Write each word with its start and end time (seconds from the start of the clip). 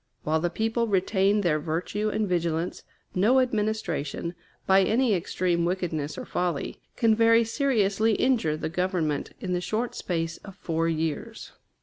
While 0.23 0.39
the 0.39 0.49
people 0.49 0.87
retain 0.87 1.41
their 1.41 1.59
virtue 1.59 2.09
and 2.09 2.27
vigilance, 2.27 2.81
no 3.13 3.39
administration, 3.39 4.33
by 4.65 4.81
any 4.81 5.13
extreme 5.13 5.63
wickedness 5.63 6.17
or 6.17 6.25
folly, 6.25 6.81
can 6.95 7.13
very 7.13 7.43
seriously 7.43 8.13
injure 8.13 8.57
the 8.57 8.67
Government 8.67 9.33
in 9.39 9.53
the 9.53 9.61
short 9.61 9.93
space 9.93 10.37
of 10.37 10.55
four 10.55 10.87
years. 10.89 11.51